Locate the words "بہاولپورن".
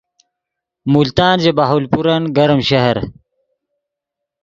1.57-2.23